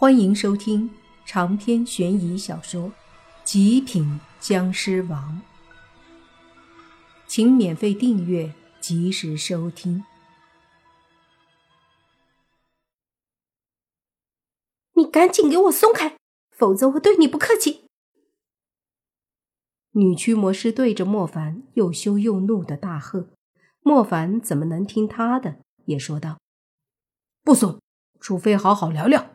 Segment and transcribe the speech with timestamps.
[0.00, 0.88] 欢迎收听
[1.26, 2.82] 长篇悬疑小说
[3.42, 5.42] 《极品僵尸王》，
[7.26, 10.04] 请免费订阅，及时收听。
[14.92, 16.16] 你赶紧给我松开，
[16.52, 17.88] 否则我对你不客气！
[19.90, 23.30] 女驱魔师对着莫凡又羞又怒的大喝，
[23.80, 25.58] 莫凡怎么能听他的？
[25.86, 26.38] 也说道
[27.42, 27.80] ：“不松，
[28.20, 29.30] 除非好好聊聊。”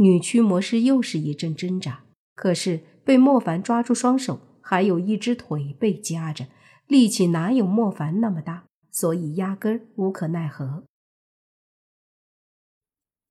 [0.00, 2.04] 女驱魔师又是一阵挣扎，
[2.36, 6.46] 可是被莫凡抓住双手，还有一只腿被夹着，
[6.86, 10.84] 力气哪有莫凡那么大，所以压根儿无可奈何。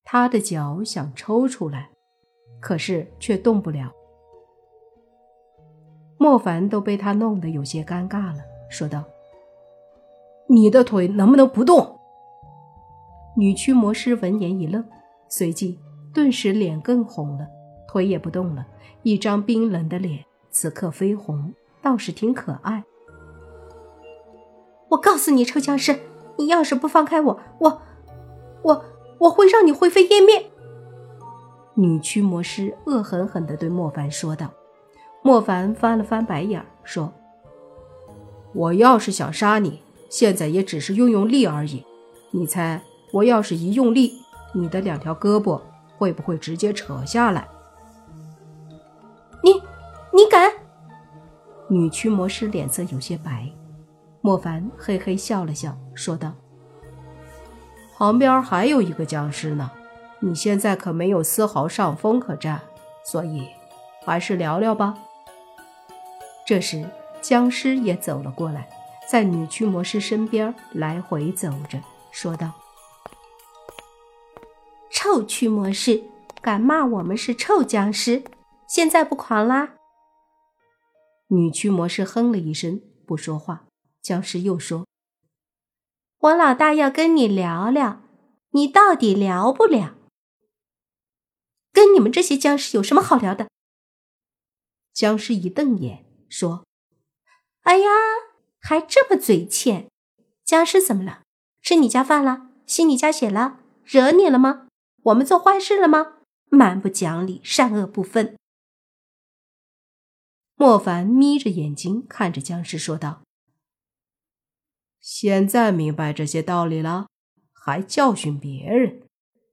[0.04, 1.92] 他的脚想抽出来，
[2.60, 3.94] 可是却动不了。
[6.18, 8.40] 莫凡都被他弄得有些尴尬了，
[8.70, 9.06] 说道
[10.50, 11.98] ：“你的腿能不能不动？”
[13.38, 14.84] 女驱魔师闻言一愣，
[15.30, 15.80] 随即。
[16.18, 17.46] 顿时脸更红了，
[17.88, 18.66] 腿也不动了，
[19.04, 22.84] 一张冰冷的脸，此刻绯红，倒是挺可爱。
[24.90, 26.00] 我告诉你，臭僵尸，
[26.40, 27.82] 你要是不放开我，我，
[28.64, 28.86] 我，
[29.20, 30.48] 我会让你灰飞烟灭！
[31.76, 34.50] 女驱魔师恶狠狠地对莫凡说道。
[35.22, 37.14] 莫凡翻了翻白眼，说
[38.56, 41.86] ：“我要是想杀你，现在也只是用用力而已。
[42.32, 42.82] 你猜，
[43.14, 44.14] 我要是一用力，
[44.56, 45.62] 你的两条胳膊……”
[45.98, 47.48] 会不会直接扯下来？
[49.44, 49.54] 你，
[50.14, 50.52] 你敢？
[51.70, 53.50] 女驱魔师脸色有些白。
[54.22, 56.34] 莫凡嘿嘿笑了笑，说道
[57.98, 59.72] ：“旁边还有一个僵尸呢，
[60.20, 62.62] 你现在可没有丝毫上风可占，
[63.06, 63.48] 所以
[64.06, 64.96] 还是聊聊吧。”
[66.46, 66.86] 这时，
[67.22, 68.68] 僵尸也走了过来，
[69.10, 71.80] 在女驱魔师身边来回走着，
[72.12, 72.52] 说道。
[75.00, 76.04] 臭驱魔师，
[76.42, 78.24] 敢骂我们是臭僵尸？
[78.68, 79.76] 现在不狂啦？
[81.28, 83.68] 女驱魔师哼了一声，不说话。
[84.02, 84.88] 僵尸又说
[86.18, 88.02] ：“我老大要跟你聊聊，
[88.54, 89.94] 你到底聊不聊？
[91.72, 93.48] 跟你们这些僵尸有什么好聊的？”
[94.96, 96.66] 僵尸一瞪眼，说
[97.62, 97.90] ：“哎呀，
[98.60, 99.92] 还这么嘴欠！
[100.44, 101.22] 僵尸怎么了？
[101.62, 102.48] 吃你家饭了？
[102.66, 103.60] 吸你家血了？
[103.86, 104.64] 惹你了吗？”
[105.08, 106.18] 我们做坏事了吗？
[106.50, 108.36] 蛮不讲理，善恶不分。
[110.56, 113.22] 莫凡眯着眼睛看着僵尸说道
[115.00, 117.08] ：“现在明白这些道理了，
[117.54, 119.08] 还教训别人？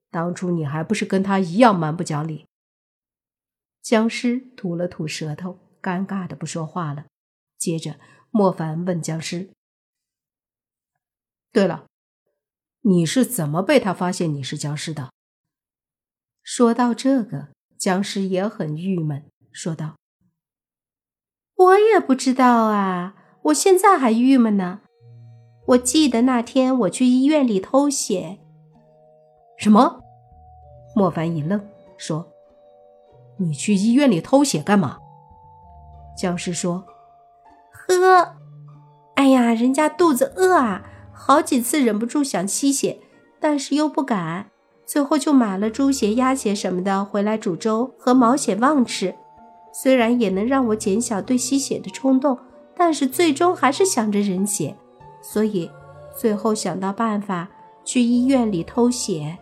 [0.09, 2.47] 当初你还不是跟他一样蛮不讲理？”
[3.81, 7.05] 僵尸吐了吐舌头，尴尬的不说话了。
[7.57, 7.97] 接着，
[8.29, 9.51] 莫凡问僵尸
[11.53, 11.85] ：“对了，
[12.81, 15.11] 你是怎么被他发现你是僵尸的？”
[16.45, 19.95] 说到这个，僵尸也很郁闷，说道
[21.57, 24.81] ：“我也不知道啊，我现在还郁闷呢。
[25.69, 28.37] 我记得那天我去医院里偷血。”
[29.57, 30.01] 什么？
[30.95, 31.59] 莫凡一愣，
[31.97, 32.31] 说
[33.41, 34.99] ：“你去医院里偷血干嘛？”
[36.15, 36.85] 僵尸说
[37.73, 38.35] ：“喝。
[39.15, 42.99] 哎呀，人家肚子饿啊，好几次忍不住想吸血，
[43.39, 44.51] 但是又不敢。”
[44.85, 49.15] 最后就买了猪血、鸭血什么的回来煮粥和毛血旺吃，
[49.73, 52.37] 虽然也能让我减小对吸血的冲动，
[52.77, 54.75] 但是最终还是想着人血，
[55.21, 55.69] 所以
[56.15, 57.49] 最后想到办法
[57.83, 59.37] 去医院里偷血。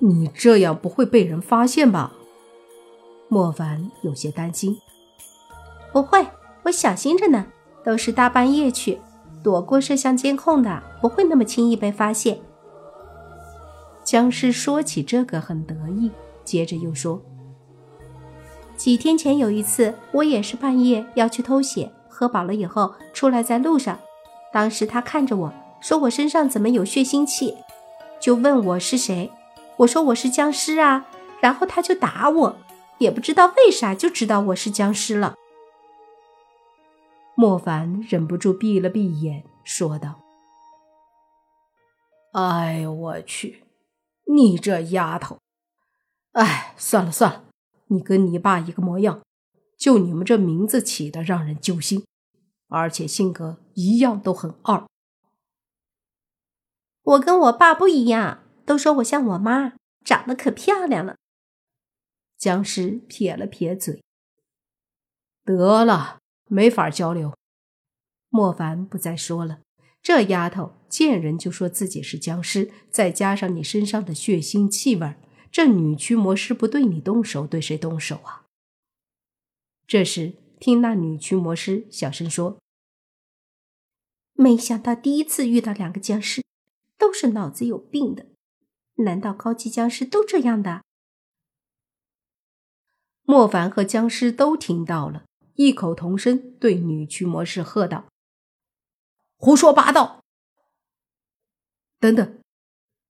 [0.00, 2.12] 你这样不会被人发现吧？
[3.28, 4.76] 莫凡有些担心。
[5.92, 6.26] 不会，
[6.62, 7.46] 我小心着呢，
[7.82, 9.00] 都是大半夜去，
[9.42, 12.38] 躲过摄像监控的，不会那么轻易被发现。
[14.08, 16.10] 僵尸说起这个很得意，
[16.42, 17.20] 接着又说
[18.74, 24.00] ：“几天前有一次，我也是半夜要去偷血，喝饱了以后出来在路上，
[24.50, 25.52] 当时他看着我
[25.82, 27.54] 说我身上怎么有血腥气，
[28.18, 29.30] 就问我是谁，
[29.76, 31.04] 我说我是僵尸啊，
[31.42, 32.56] 然后他就打我，
[32.96, 35.34] 也不知道为啥就知道我是僵尸了。”
[37.36, 40.14] 莫凡忍不住闭了闭眼，说道
[42.32, 43.64] ：“哎呦我去！”
[44.32, 45.38] 你这丫头，
[46.32, 47.44] 哎，算了算了，
[47.86, 49.22] 你跟你爸一个模样，
[49.76, 52.04] 就你们这名字起的让人揪心，
[52.68, 54.86] 而且性格一样都很二。
[57.02, 59.72] 我跟我爸不一样，都说我像我妈，
[60.04, 61.16] 长得可漂亮了。
[62.36, 64.04] 僵尸撇了撇嘴，
[65.44, 67.34] 得了，没法交流。
[68.28, 69.60] 莫凡不再说了，
[70.02, 75.14] 这丫头见人就说自己是僵尸，再加上你身上的血腥气味，
[75.52, 78.46] 这女驱魔师不对你动手，对谁动手啊？”
[79.86, 82.58] 这时，听那女驱魔师小声说
[84.34, 86.42] ：“没想到第一次遇到两个僵尸，
[86.96, 88.26] 都是脑子有病的。
[88.96, 90.82] 难道高级僵尸都这样的？”
[93.24, 95.24] 莫凡和僵尸都听到了，
[95.54, 98.06] 异口同声对女驱魔师喝道
[99.40, 100.24] ：“胡说八道！
[102.00, 102.40] 等等，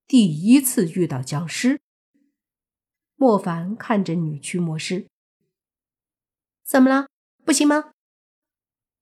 [0.06, 1.80] 第一次遇到僵尸。”
[3.16, 5.08] 莫凡看着女驱魔师
[6.62, 7.08] ：“怎么了？
[7.46, 7.92] 不行吗？”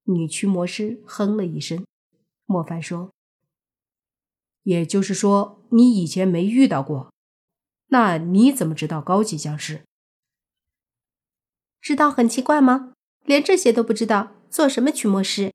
[0.03, 1.85] 女驱魔师哼了一声。
[2.45, 3.13] 莫凡说
[4.63, 7.13] ：“也就是说，你以前没遇到过，
[7.87, 9.83] 那你怎么知道高级僵尸？”
[11.81, 12.93] 知道很奇怪吗？
[13.25, 15.53] 连这些都不知道，做什么驱魔师？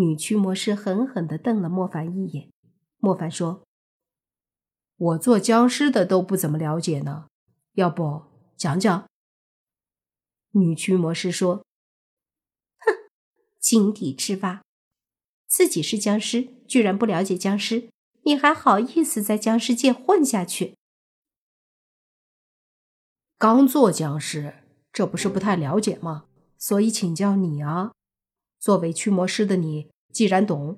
[0.00, 2.50] 女驱魔师狠狠地瞪了莫凡一眼。
[2.96, 3.66] 莫凡说
[4.96, 7.28] ：“我做僵尸的都不怎么了解呢，
[7.72, 8.22] 要不
[8.56, 9.06] 讲讲？”
[10.52, 11.66] 女驱魔师说
[12.80, 13.10] ：“哼，
[13.58, 14.62] 井底之蛙，
[15.46, 17.90] 自己是僵尸，居然不了解僵尸，
[18.22, 20.76] 你还好意思在僵尸界混下去？
[23.36, 24.56] 刚做僵尸。”
[24.92, 26.24] 这不是不太了解吗？
[26.58, 27.92] 所以请教你啊，
[28.60, 30.76] 作为驱魔师的你，既然懂，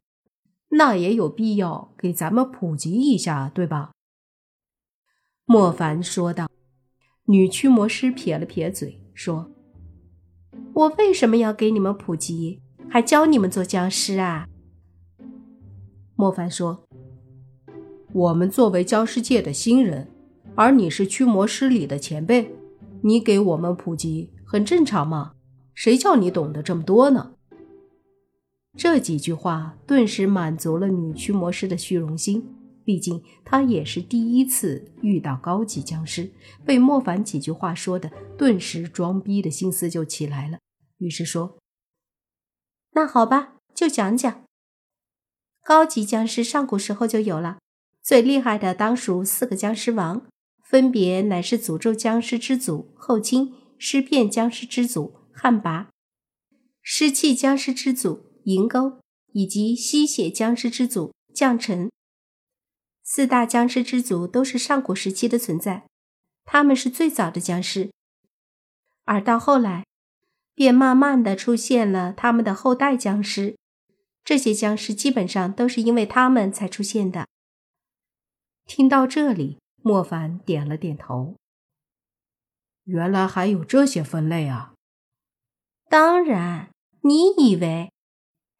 [0.69, 3.91] 那也有必要给咱们普及一下，对吧？
[5.45, 6.49] 莫凡说道。
[7.27, 9.51] 女驱魔师撇了撇嘴，说
[10.75, 14.49] ：“我为什么要给你们普及，还教你们做僵尸啊？”
[16.15, 16.85] 莫凡说
[18.13, 20.09] ：“我们作为僵尸界的新人，
[20.55, 22.55] 而你是驱魔师里的前辈。”
[23.05, 25.33] 你给我们普及很正常嘛？
[25.75, 27.35] 谁叫你懂得这么多呢？
[28.77, 32.57] 这几句话顿时满足了女驱魔师的虚荣心。
[32.85, 36.33] 毕竟她也是第一次遇到高级僵尸，
[36.65, 40.59] 被莫凡几句话说的，顿时装逼的心思就起来了。
[40.99, 41.59] 于是说
[42.95, 44.43] ：“那好吧，就讲讲。
[45.63, 47.59] 高级僵尸上古时候就有了，
[48.03, 50.27] 最厉害的当属四个僵尸王。”
[50.65, 55.89] 分别乃是诅咒僵尸之祖后金、尸变僵尸之祖汉魃、
[56.81, 59.01] 尸气僵尸之祖银钩，
[59.33, 61.91] 以及吸血僵尸之祖将臣。
[63.03, 65.87] 四大僵尸之祖都是上古时期的存在，
[66.45, 67.91] 他们是最早的僵尸，
[69.05, 69.85] 而到后来，
[70.55, 73.57] 便慢慢的出现了他们的后代僵尸。
[74.25, 77.27] 这些僵尸基本上都是因为他们才出现的。
[78.67, 79.59] 听到这里。
[79.85, 81.35] 莫凡点了点头。
[82.85, 84.75] 原来还有这些分类啊！
[85.89, 87.92] 当然，你以为？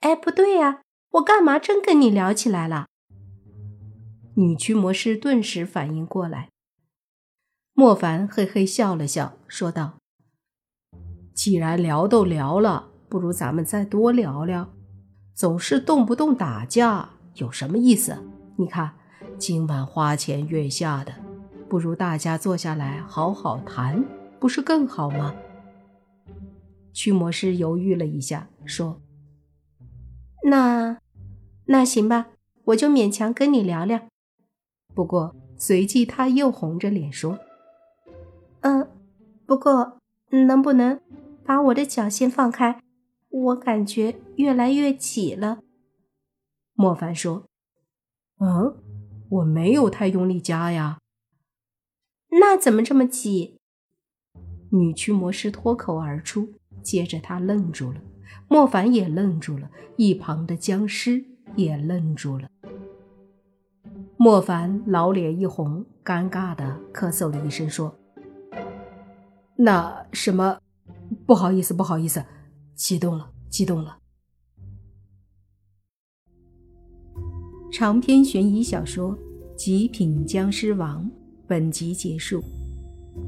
[0.03, 0.83] 哎，不对呀，
[1.13, 2.87] 我干嘛真跟你聊起来了？
[4.35, 6.49] 女驱魔师顿时反应过来。
[7.73, 9.95] 莫凡嘿嘿笑了笑，说道
[11.35, 14.69] ：“既然聊都聊了，不如咱们再多聊聊。
[15.35, 18.17] 总是动不动打架，有什么意思？
[18.57, 18.93] 你看。”
[19.39, 21.13] 今晚花前月下的，
[21.69, 24.05] 不如大家坐下来好好谈，
[24.39, 25.35] 不是更好吗？
[26.93, 29.01] 驱魔师犹豫了一下，说
[30.45, 30.99] ：“那，
[31.67, 32.29] 那行吧，
[32.65, 34.09] 我就勉强跟你聊聊。”
[34.95, 37.39] 不过随即他又红着脸说
[38.61, 38.91] ：“嗯，
[39.47, 39.99] 不过
[40.31, 41.01] 能不能
[41.45, 42.81] 把我的脚先放开？
[43.29, 45.61] 我感觉越来越挤了。”
[46.75, 47.45] 莫凡说
[48.39, 48.77] ：“嗯。”
[49.33, 50.99] 我没有太用力夹呀，
[52.39, 53.57] 那怎么这么挤？
[54.69, 58.03] 女驱魔师脱口而出，接着他愣住了，
[58.53, 61.25] 莫凡也愣住了，一旁的僵尸
[61.57, 62.51] 也愣住了。
[64.19, 67.97] 莫凡老脸一红，尴尬的咳嗽了一声，说
[69.57, 70.59] ：“那什么，
[71.25, 72.23] 不好意思，不好意思，
[72.75, 73.97] 激动了，激动了。”
[77.73, 79.17] 长篇悬疑小说
[79.57, 81.07] 《极品僵尸王》
[81.47, 82.43] 本集结束，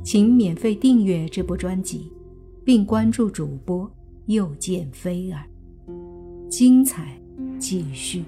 [0.05, 2.13] 请免费订阅这部专辑，
[2.63, 3.91] 并关注主播
[4.27, 5.45] 又见飞儿，
[6.49, 7.21] 精彩
[7.59, 8.25] 继续。